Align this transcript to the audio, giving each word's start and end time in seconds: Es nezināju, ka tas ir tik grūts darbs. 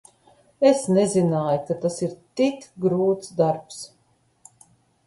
Es 0.69 0.79
nezināju, 0.95 1.59
ka 1.67 1.77
tas 1.85 1.99
ir 2.09 2.17
tik 2.43 2.67
grūts 2.87 3.39
darbs. 3.43 3.85